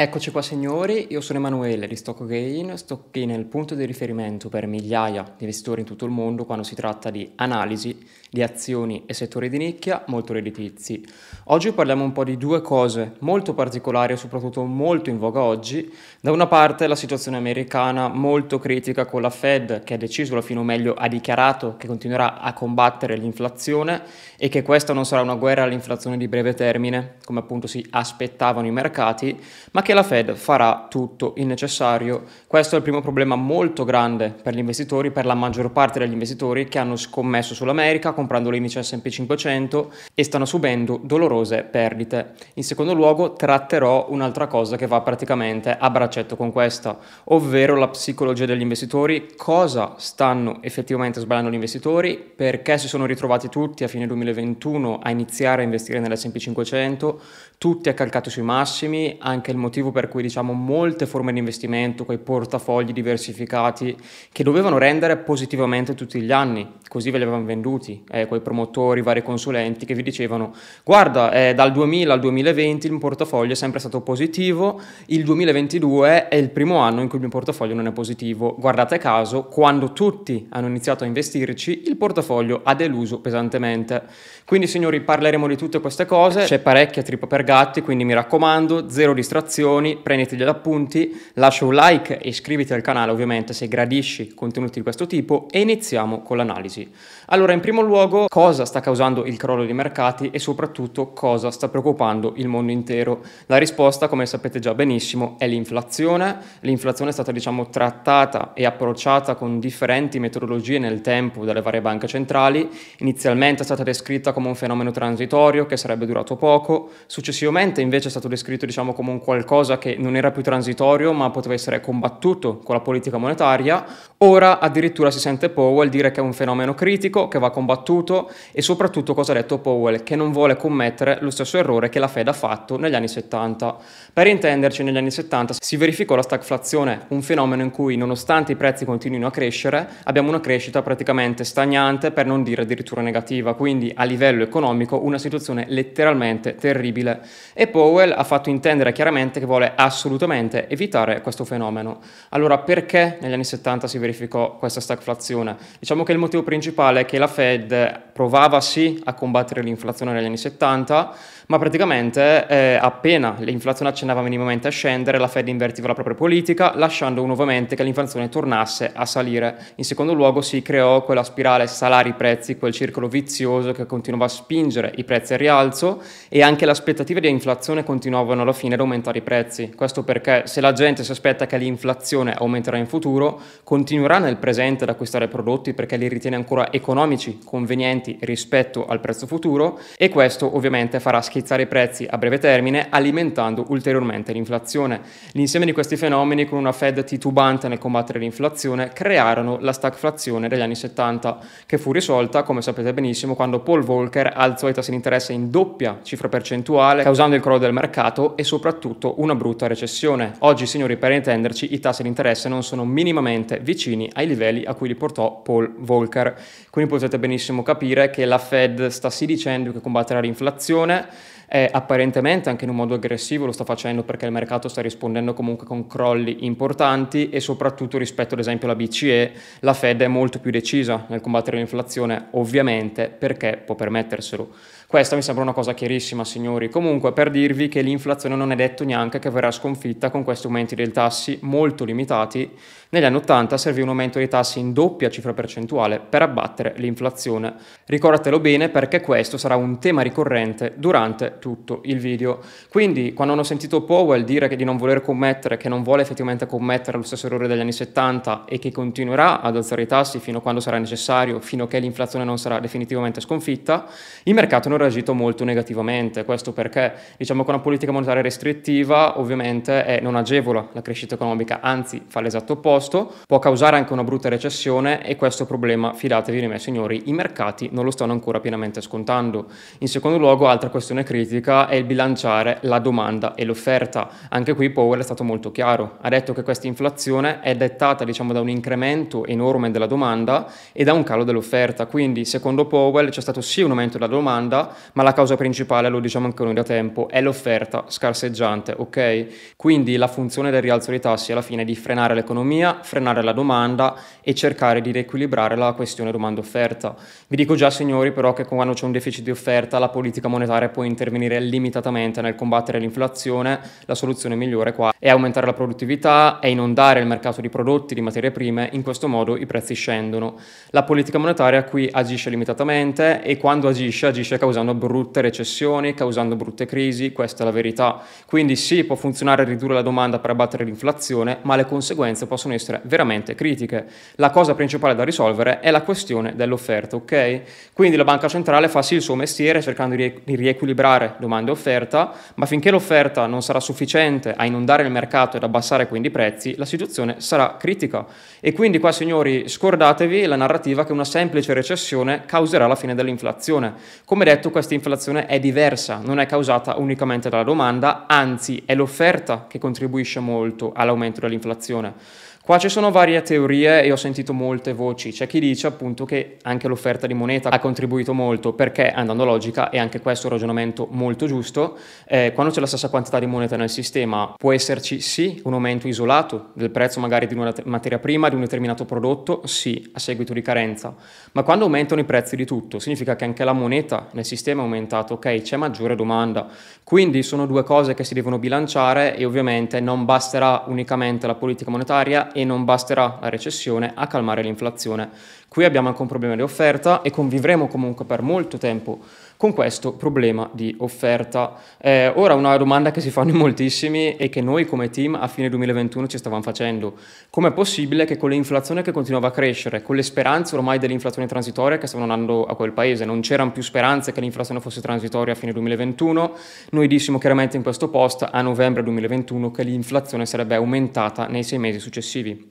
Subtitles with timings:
[0.00, 3.84] Eccoci qua signori, io sono Emanuele di Stock Gain, Stock Gain è il punto di
[3.84, 7.98] riferimento per migliaia di investitori in tutto il mondo quando si tratta di analisi
[8.30, 11.04] di azioni e settori di nicchia molto redditizi.
[11.46, 15.92] Oggi parliamo un po' di due cose molto particolari e soprattutto molto in voga oggi.
[16.20, 20.42] Da una parte la situazione americana molto critica con la Fed che ha deciso, alla
[20.42, 24.02] fine o meglio ha dichiarato che continuerà a combattere l'inflazione
[24.38, 28.66] e che questa non sarà una guerra all'inflazione di breve termine, come appunto si aspettavano
[28.66, 29.38] i mercati,
[29.72, 32.24] ma che la Fed farà tutto il necessario.
[32.46, 36.12] Questo è il primo problema molto grande per gli investitori, per la maggior parte degli
[36.12, 42.34] investitori che hanno scommesso sull'America comprando l'indice S&P 500 e stanno subendo dolorose perdite.
[42.54, 47.88] In secondo luogo tratterò un'altra cosa che va praticamente a braccetto con questa, ovvero la
[47.88, 53.88] psicologia degli investitori, cosa stanno effettivamente sbagliando gli investitori, perché si sono ritrovati tutti a
[53.88, 57.20] fine 2021 a iniziare a investire nell'S&P 500,
[57.58, 62.18] tutti accalcati sui massimi, anche il motivo per cui diciamo molte forme di investimento, quei
[62.18, 63.96] portafogli diversificati
[64.32, 69.02] che dovevano rendere positivamente tutti gli anni, così ve li avevano venduti, eh, quei promotori,
[69.02, 70.52] vari consulenti che vi dicevano
[70.84, 76.28] guarda eh, dal 2000 al 2020 il mio portafoglio è sempre stato positivo, il 2022
[76.28, 78.56] è il primo anno in cui il mio portafoglio non è positivo.
[78.58, 84.02] Guardate caso, quando tutti hanno iniziato a investirci il portafoglio ha deluso pesantemente.
[84.44, 88.88] Quindi signori parleremo di tutte queste cose, c'è parecchia trippa per gatti, quindi mi raccomando,
[88.88, 89.59] zero distrazioni,
[90.02, 94.82] prenditi gli appunti, lascia un like e iscriviti al canale ovviamente se gradisci contenuti di
[94.82, 96.90] questo tipo e iniziamo con l'analisi.
[97.26, 101.68] Allora in primo luogo cosa sta causando il crollo dei mercati e soprattutto cosa sta
[101.68, 103.22] preoccupando il mondo intero.
[103.46, 106.38] La risposta, come sapete già benissimo, è l'inflazione.
[106.60, 112.06] L'inflazione è stata diciamo trattata e approcciata con differenti metodologie nel tempo dalle varie banche
[112.06, 112.68] centrali.
[112.98, 118.10] Inizialmente è stata descritta come un fenomeno transitorio che sarebbe durato poco, successivamente invece è
[118.10, 119.48] stato descritto diciamo come un qualcosa
[119.78, 123.84] che non era più transitorio ma poteva essere combattuto con la politica monetaria.
[124.18, 128.30] Ora addirittura si sente Powell dire che è un fenomeno critico che va combattuto battuto
[128.52, 132.08] e soprattutto cosa ha detto Powell, che non vuole commettere lo stesso errore che la
[132.08, 133.76] Fed ha fatto negli anni 70.
[134.12, 138.56] Per intenderci, negli anni 70 si verificò la stagflazione, un fenomeno in cui nonostante i
[138.56, 143.92] prezzi continuino a crescere, abbiamo una crescita praticamente stagnante, per non dire addirittura negativa, quindi
[143.94, 147.20] a livello economico una situazione letteralmente terribile.
[147.52, 151.98] E Powell ha fatto intendere chiaramente che vuole assolutamente evitare questo fenomeno.
[152.28, 155.56] Allora perché negli anni 70 si verificò questa stagflazione?
[155.80, 160.26] Diciamo che il motivo principale è che la Fed provava sì a combattere l'inflazione negli
[160.26, 161.14] anni 70,
[161.46, 166.76] ma praticamente eh, appena l'inflazione accennava minimamente a scendere, la Fed invertiva la propria politica,
[166.76, 169.56] lasciando nuovamente che l'inflazione tornasse a salire.
[169.76, 174.92] In secondo luogo si creò quella spirale salari-prezzi, quel circolo vizioso che continuava a spingere
[174.96, 179.16] i prezzi al rialzo e anche le aspettative di inflazione continuavano alla fine ad aumentare
[179.16, 179.72] i prezzi.
[179.74, 184.84] Questo perché se la gente si aspetta che l'inflazione aumenterà in futuro, continuerà nel presente
[184.84, 190.54] ad acquistare prodotti perché li ritiene ancora economici, convenienti rispetto al prezzo futuro e questo
[190.56, 195.00] ovviamente farà schizzare i prezzi a breve termine alimentando ulteriormente l'inflazione.
[195.32, 200.60] L'insieme di questi fenomeni con una Fed titubante nel combattere l'inflazione crearono la stagflazione degli
[200.60, 204.96] anni 70 che fu risolta come sapete benissimo quando Paul Volcker alzò i tassi di
[204.96, 210.34] interesse in doppia cifra percentuale causando il crollo del mercato e soprattutto una brutta recessione.
[210.40, 214.74] Oggi signori per intenderci i tassi di interesse non sono minimamente vicini ai livelli a
[214.74, 216.36] cui li portò Paul Volcker.
[216.70, 221.08] Quindi potete benissimo benissimo capire che la Fed sta sì dicendo che combatterà l'inflazione,
[221.52, 225.34] eh, apparentemente anche in un modo aggressivo lo sta facendo perché il mercato sta rispondendo
[225.34, 230.38] comunque con crolli importanti e soprattutto rispetto ad esempio alla BCE la Fed è molto
[230.38, 234.48] più decisa nel combattere l'inflazione ovviamente perché può permetterselo.
[234.90, 236.68] Questa mi sembra una cosa chiarissima, signori.
[236.68, 240.74] Comunque, per dirvi che l'inflazione non è detto neanche che verrà sconfitta con questi aumenti
[240.74, 242.50] dei tassi molto limitati.
[242.88, 247.54] Negli anni 80 servì un aumento dei tassi in doppia cifra percentuale per abbattere l'inflazione.
[247.86, 252.38] Ricordatelo bene perché questo sarà un tema ricorrente durante tutto il video.
[252.68, 256.46] Quindi, quando hanno sentito Powell dire che di non voler commettere, che non vuole effettivamente
[256.46, 260.38] commettere lo stesso errore degli anni 70 e che continuerà ad alzare i tassi fino
[260.38, 263.86] a quando sarà necessario, fino a che l'inflazione non sarà definitivamente sconfitta,
[264.24, 269.84] il mercato non reagito molto negativamente, questo perché diciamo che una politica monetaria restrittiva ovviamente
[269.84, 274.28] è, non agevola la crescita economica, anzi fa l'esatto opposto, può causare anche una brutta
[274.28, 278.80] recessione e questo problema, fidatevi di me signori, i mercati non lo stanno ancora pienamente
[278.80, 279.46] scontando.
[279.78, 281.29] In secondo luogo, altra questione critica
[281.68, 284.08] è il bilanciare la domanda e l'offerta.
[284.30, 288.32] Anche qui Powell è stato molto chiaro, ha detto che questa inflazione è dettata diciamo
[288.32, 293.20] da un incremento enorme della domanda e da un calo dell'offerta, quindi secondo Powell c'è
[293.20, 296.64] stato sì un aumento della domanda, ma la causa principale, lo diciamo anche noi da
[296.64, 299.54] tempo, è l'offerta scarseggiante, ok?
[299.56, 303.32] Quindi la funzione del rialzo dei tassi alla fine è di frenare l'economia, frenare la
[303.32, 306.94] domanda e cercare di riequilibrare la questione domanda-offerta.
[307.28, 310.68] Vi dico già signori però che quando c'è un deficit di offerta la politica monetaria
[310.68, 316.46] può intervenire limitatamente nel combattere l'inflazione, la soluzione migliore qua è aumentare la produttività, è
[316.46, 320.36] inondare il mercato di prodotti, di materie prime, in questo modo i prezzi scendono.
[320.70, 326.66] La politica monetaria qui agisce limitatamente e quando agisce agisce causando brutte recessioni, causando brutte
[326.66, 328.02] crisi, questa è la verità.
[328.26, 332.80] Quindi sì, può funzionare ridurre la domanda per abbattere l'inflazione, ma le conseguenze possono essere
[332.84, 333.86] veramente critiche.
[334.16, 337.40] La cosa principale da risolvere è la questione dell'offerta, ok?
[337.72, 342.12] Quindi la banca centrale fa sì il suo mestiere cercando di riequilibrare domanda e offerta,
[342.34, 346.54] ma finché l'offerta non sarà sufficiente a inondare il mercato ed abbassare quindi i prezzi,
[346.56, 348.06] la situazione sarà critica.
[348.40, 353.74] E quindi qua signori scordatevi la narrativa che una semplice recessione causerà la fine dell'inflazione.
[354.04, 359.46] Come detto questa inflazione è diversa, non è causata unicamente dalla domanda, anzi è l'offerta
[359.48, 362.28] che contribuisce molto all'aumento dell'inflazione.
[362.42, 365.12] Qua ci sono varie teorie e ho sentito molte voci.
[365.12, 369.26] C'è chi dice appunto che anche l'offerta di moneta ha contribuito molto perché, andando a
[369.26, 371.76] logica, e anche questo è un ragionamento molto giusto,
[372.08, 375.86] eh, quando c'è la stessa quantità di moneta nel sistema può esserci sì un aumento
[375.86, 380.32] isolato del prezzo magari di una materia prima, di un determinato prodotto, sì, a seguito
[380.32, 380.94] di carenza.
[381.32, 384.64] Ma quando aumentano i prezzi di tutto, significa che anche la moneta nel sistema è
[384.64, 386.48] aumentata, ok, c'è maggiore domanda.
[386.82, 391.70] Quindi sono due cose che si devono bilanciare e ovviamente non basterà unicamente la politica
[391.70, 395.10] monetaria e non basterà la recessione a calmare l'inflazione.
[395.50, 399.00] Qui abbiamo anche un problema di offerta e convivremo comunque per molto tempo
[399.40, 401.54] con questo problema di offerta.
[401.78, 405.26] Eh, ora una domanda che si fanno in moltissimi e che noi come team a
[405.28, 406.94] fine 2021 ci stavamo facendo.
[407.30, 411.78] Com'è possibile che con l'inflazione che continuava a crescere, con le speranze ormai dell'inflazione transitoria
[411.78, 415.36] che stavano andando a quel paese, non c'erano più speranze che l'inflazione fosse transitoria a
[415.36, 416.32] fine 2021,
[416.72, 421.58] noi dissimo chiaramente in questo post a novembre 2021 che l'inflazione sarebbe aumentata nei sei
[421.58, 422.19] mesi successivi.
[422.22, 422.49] перспективі.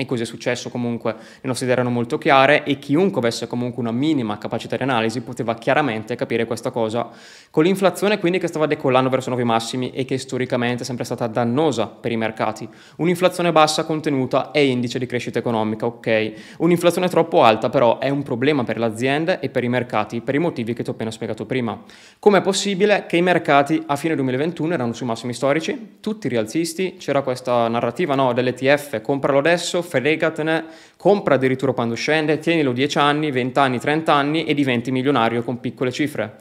[0.00, 3.82] E così è successo comunque, le nostre idee erano molto chiare e chiunque avesse comunque
[3.82, 7.10] una minima capacità di analisi poteva chiaramente capire questa cosa.
[7.50, 11.26] Con l'inflazione quindi che stava decollando verso nuovi massimi e che storicamente è sempre stata
[11.26, 12.66] dannosa per i mercati.
[12.96, 16.32] Un'inflazione bassa contenuta è indice di crescita economica, ok.
[16.60, 20.34] Un'inflazione troppo alta però è un problema per le aziende e per i mercati per
[20.34, 21.78] i motivi che ti ho appena spiegato prima.
[22.18, 25.96] Com'è possibile che i mercati a fine 2021 erano sui massimi storici?
[26.00, 30.64] Tutti rialzisti, c'era questa narrativa no, dell'ETF, compralo adesso, fregatene,
[30.96, 35.60] compra addirittura quando scende, tienilo 10 anni, 20 anni, 30 anni e diventi milionario con
[35.60, 36.38] piccole cifre.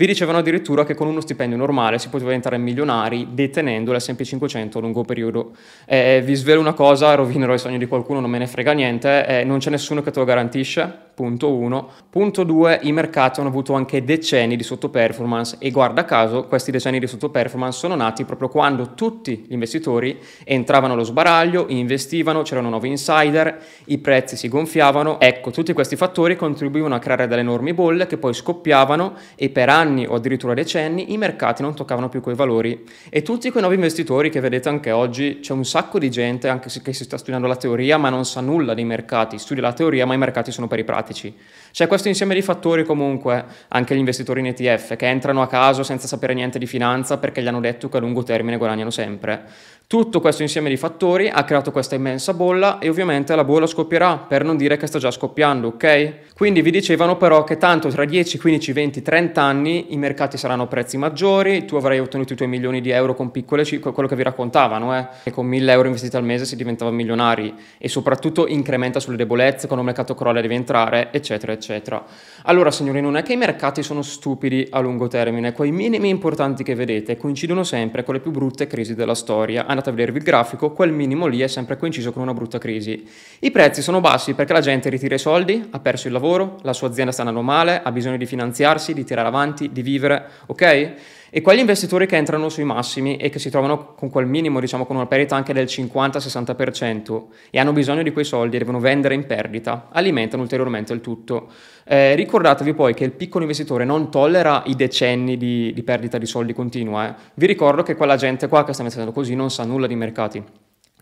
[0.00, 4.78] Vi dicevano addirittura che con uno stipendio normale si poteva diventare milionari detenendo l'S&P 500
[4.78, 5.50] a lungo periodo.
[5.84, 9.26] Eh, vi svelo una cosa, rovinerò i sogni di qualcuno, non me ne frega niente,
[9.26, 11.88] eh, non c'è nessuno che te lo garantisce, punto 1.
[12.08, 16.98] Punto 2, i mercati hanno avuto anche decenni di sottoperformance e guarda caso questi decenni
[16.98, 22.88] di sottoperformance sono nati proprio quando tutti gli investitori entravano allo sbaraglio, investivano, c'erano nuovi
[22.88, 28.06] insider, i prezzi si gonfiavano, ecco tutti questi fattori contribuivano a creare delle enormi bolle
[28.06, 32.34] che poi scoppiavano e per anni o addirittura decenni i mercati non toccavano più quei
[32.34, 36.48] valori e tutti quei nuovi investitori che vedete anche oggi c'è un sacco di gente
[36.48, 39.72] anche che si sta studiando la teoria ma non sa nulla dei mercati, studia la
[39.72, 41.34] teoria ma i mercati sono per i pratici.
[41.72, 45.82] C'è questo insieme di fattori comunque, anche gli investitori in ETF, che entrano a caso
[45.82, 49.44] senza sapere niente di finanza perché gli hanno detto che a lungo termine guadagnano sempre.
[49.90, 54.18] Tutto questo insieme di fattori ha creato questa immensa bolla e ovviamente la bolla scoppierà,
[54.18, 56.28] per non dire che sta già scoppiando, ok?
[56.40, 60.68] Quindi vi dicevano però che tanto tra 10, 15, 20, 30 anni i mercati saranno
[60.68, 64.14] prezzi maggiori, tu avrai ottenuto i tuoi milioni di euro con piccole cifre, quello che
[64.14, 65.08] vi raccontavano, eh?
[65.24, 69.66] che con 1000 euro investiti al mese si diventava milionari e soprattutto incrementa sulle debolezze,
[69.66, 72.04] quando il mercato crolla devi entrare, eccetera, eccetera.
[72.44, 76.62] Allora signori, non è che i mercati sono stupidi a lungo termine, quei minimi importanti
[76.62, 80.24] che vedete coincidono sempre con le più brutte crisi della storia andate a vedervi il
[80.24, 83.06] grafico, quel minimo lì è sempre coinciso con una brutta crisi.
[83.40, 86.72] I prezzi sono bassi perché la gente ritira i soldi, ha perso il lavoro, la
[86.72, 90.92] sua azienda sta andando male, ha bisogno di finanziarsi, di tirare avanti, di vivere, ok?
[91.32, 94.84] E quegli investitori che entrano sui massimi e che si trovano con quel minimo, diciamo
[94.84, 99.14] con una perdita anche del 50-60% e hanno bisogno di quei soldi e devono vendere
[99.14, 101.48] in perdita, alimentano ulteriormente il tutto.
[101.84, 106.26] Eh, ricordatevi poi che il piccolo investitore non tollera i decenni di, di perdita di
[106.26, 107.08] soldi continua.
[107.08, 107.14] Eh.
[107.34, 110.42] Vi ricordo che quella gente qua che sta mettendo così non sa nulla di mercati.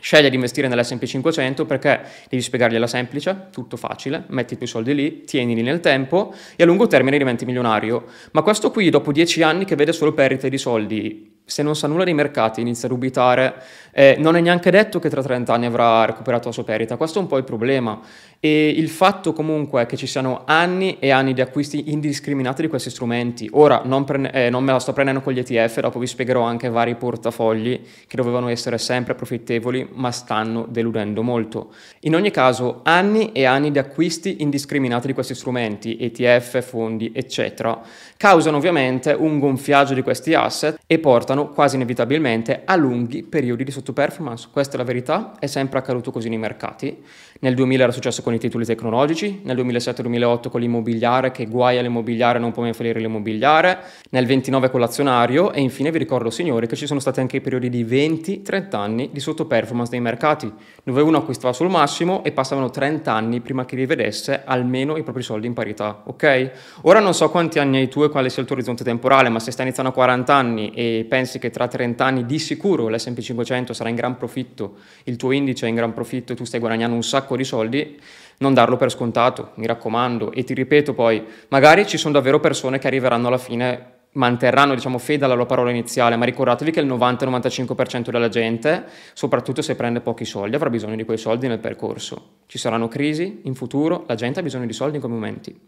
[0.01, 4.95] Sceglie di investire nell'S&P 500 perché devi spiegargliela semplice, tutto facile, metti i tuoi soldi
[4.95, 8.05] lì, tienili nel tempo e a lungo termine diventi milionario.
[8.33, 11.87] Ma questo qui, dopo dieci anni che vede solo perdite di soldi se non sa
[11.87, 13.55] nulla dei mercati, inizia a dubitare,
[13.91, 16.97] eh, non è neanche detto che tra 30 anni avrà recuperato la sua perdita.
[16.97, 17.99] Questo è un po' il problema.
[18.39, 22.91] E il fatto comunque che ci siano anni e anni di acquisti indiscriminati di questi
[22.91, 23.49] strumenti.
[23.55, 26.43] Ora non, pre- eh, non me la sto prendendo con gli ETF, dopo vi spiegherò
[26.43, 31.73] anche vari portafogli che dovevano essere sempre profittevoli, ma stanno deludendo molto.
[32.01, 37.81] In ogni caso, anni e anni di acquisti indiscriminati di questi strumenti, ETF, fondi, eccetera,
[38.17, 43.65] causano ovviamente un gonfiaggio di questi asset e portano portano quasi inevitabilmente a lunghi periodi
[43.65, 44.49] di sottoperformance.
[44.51, 47.03] Questa è la verità, è sempre accaduto così nei mercati.
[47.41, 52.41] Nel 2000 era successo con i titoli tecnologici, nel 2007-2008 con l'immobiliare che guai all'immobiliare
[52.41, 53.79] non può mai fallire l'immobiliare,
[54.11, 57.41] nel 29 con l'azionario e infine vi ricordo signori che ci sono stati anche i
[57.41, 60.53] periodi di 20-30 anni di sottoperformance dei mercati,
[60.83, 65.23] dove uno acquistava sul massimo e passavano 30 anni prima che rivedesse almeno i propri
[65.23, 66.51] soldi in parità, ok?
[66.83, 69.39] Ora non so quanti anni hai tu e quale sia il tuo orizzonte temporale, ma
[69.39, 73.21] se stai iniziando a 40 anni e pensi che tra 30 anni di sicuro l'S&P
[73.21, 76.61] 500 sarà in gran profitto, il tuo indice è in gran profitto e tu stai
[76.61, 78.01] guadagnando un sacco di soldi,
[78.39, 80.33] non darlo per scontato, mi raccomando.
[80.33, 84.99] E ti ripeto poi, magari ci sono davvero persone che arriveranno alla fine manterranno diciamo,
[84.99, 90.01] fede alla loro parola iniziale, ma ricordatevi che il 90-95% della gente, soprattutto se prende
[90.01, 92.37] pochi soldi, avrà bisogno di quei soldi nel percorso.
[92.47, 95.61] Ci saranno crisi in futuro, la gente ha bisogno di soldi in quei momenti.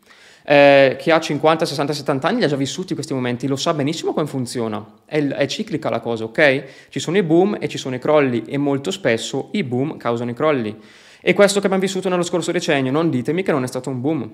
[0.50, 3.72] Eh, chi ha 50, 60, 70 anni li ha già vissuti questi momenti, lo sa
[3.72, 4.84] benissimo come funziona.
[5.04, 6.88] È, è, ciclica la cosa, ok?
[6.88, 10.30] Ci sono i boom e ci sono i crolli e molto spesso i boom causano
[10.32, 10.76] i crolli.
[11.20, 14.00] E questo che abbiamo vissuto nello scorso decennio, non ditemi che non è stato un
[14.00, 14.32] boom.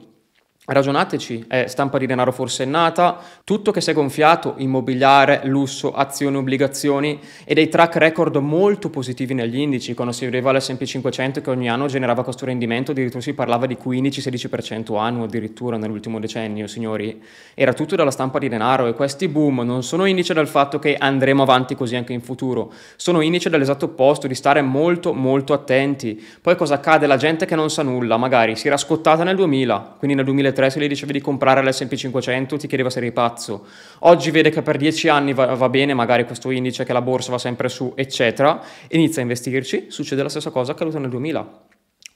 [0.68, 7.20] Ragionateci, è stampa di denaro forsennata, tutto che si è gonfiato, immobiliare, lusso, azioni, obbligazioni
[7.44, 11.70] e dei track record molto positivi negli indici, quando si vedeva l'S&P 500 che ogni
[11.70, 17.23] anno generava questo rendimento, addirittura si parlava di 15-16% annuo addirittura nell'ultimo decennio, signori.
[17.54, 20.96] Era tutto dalla stampa di denaro e questi boom non sono indice del fatto che
[20.99, 26.20] andremo avanti così anche in futuro, sono indice dell'esatto opposto, di stare molto molto attenti.
[26.42, 27.06] Poi cosa accade?
[27.06, 30.54] La gente che non sa nulla, magari si era scottata nel 2000, quindi nel 2003
[30.56, 33.66] 2003 se gli dicevi di comprare l'S&P 500 ti chiedeva se eri pazzo.
[34.00, 37.30] Oggi vede che per 10 anni va, va, bene magari questo indice, che la borsa
[37.30, 41.64] va sempre su, eccetera, inizia a investirci, succede la stessa cosa accaduta nel 2000.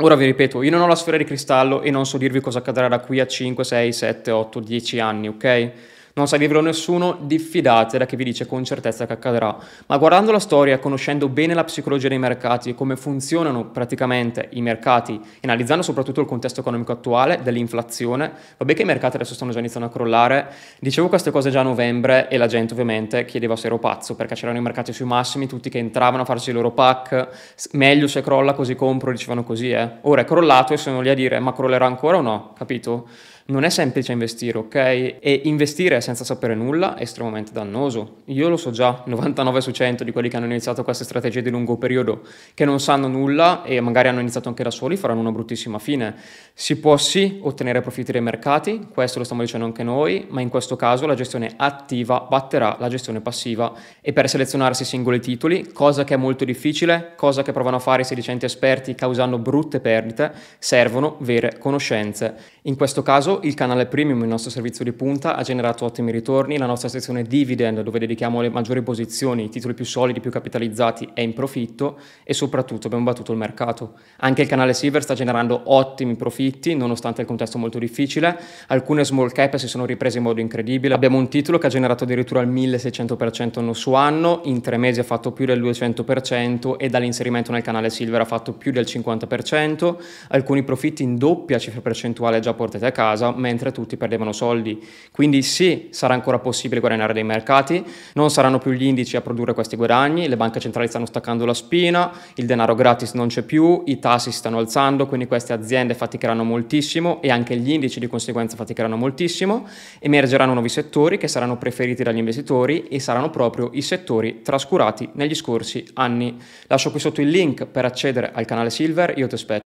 [0.02, 2.60] Ora vi ripeto, io non ho la sfera di cristallo e non so dirvi cosa
[2.60, 5.72] accadrà da qui a 5, 6, 7, 8, 10 anni, ok?
[6.12, 9.56] Non sa dirvelo nessuno, diffidate da chi vi dice con certezza che accadrà.
[9.86, 14.60] Ma guardando la storia, conoscendo bene la psicologia dei mercati e come funzionano praticamente i
[14.60, 19.60] mercati, analizzando soprattutto il contesto economico attuale dell'inflazione, vabbè che i mercati adesso stanno già
[19.60, 20.48] iniziando a crollare,
[20.80, 24.34] dicevo queste cose già a novembre e la gente ovviamente chiedeva se ero pazzo, perché
[24.34, 28.20] c'erano i mercati sui massimi, tutti che entravano a farsi i loro pack, meglio se
[28.20, 29.88] crolla così compro, dicevano così, eh.
[30.02, 33.06] Ora è crollato e sono lì a dire ma crollerà ancora o no, capito?
[33.50, 34.74] Non è semplice investire, ok?
[34.74, 38.18] E investire senza sapere nulla è estremamente dannoso.
[38.26, 41.50] Io lo so già, 99 su 100 di quelli che hanno iniziato queste strategie di
[41.50, 42.22] lungo periodo,
[42.54, 46.14] che non sanno nulla e magari hanno iniziato anche da soli, faranno una bruttissima fine.
[46.54, 50.48] Si può sì ottenere profitti dai mercati, questo lo stiamo dicendo anche noi, ma in
[50.48, 56.04] questo caso la gestione attiva batterà la gestione passiva e per selezionarsi singoli titoli, cosa
[56.04, 60.32] che è molto difficile, cosa che provano a fare i sedicenti esperti causando brutte perdite,
[60.58, 62.58] servono vere conoscenze.
[62.62, 66.58] In questo caso il canale premium, il nostro servizio di punta, ha generato ottimi ritorni,
[66.58, 71.10] la nostra sezione dividend dove dedichiamo le maggiori posizioni, i titoli più solidi, più capitalizzati
[71.14, 73.94] è in profitto e soprattutto abbiamo battuto il mercato.
[74.18, 79.30] Anche il canale silver sta generando ottimi profitti nonostante il contesto molto difficile, alcune small
[79.32, 82.48] cap si sono riprese in modo incredibile, abbiamo un titolo che ha generato addirittura il
[82.48, 87.62] 1600% anno su anno, in tre mesi ha fatto più del 200% e dall'inserimento nel
[87.62, 89.96] canale silver ha fatto più del 50%,
[90.28, 94.82] alcuni profitti in doppia cifra percentuale già portati a casa, mentre tutti perdevano soldi.
[95.12, 97.84] Quindi sì, sarà ancora possibile guadagnare dei mercati,
[98.14, 101.54] non saranno più gli indici a produrre questi guadagni, le banche centrali stanno staccando la
[101.54, 105.94] spina, il denaro gratis non c'è più, i tassi si stanno alzando, quindi queste aziende
[105.94, 109.66] faticheranno moltissimo e anche gli indici di conseguenza faticheranno moltissimo,
[109.98, 115.34] emergeranno nuovi settori che saranno preferiti dagli investitori e saranno proprio i settori trascurati negli
[115.34, 116.36] scorsi anni.
[116.66, 119.68] Lascio qui sotto il link per accedere al canale Silver, io ti aspetto.